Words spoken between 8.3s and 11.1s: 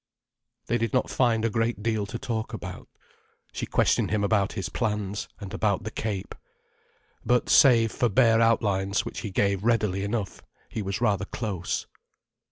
outlines, which he gave readily enough, he was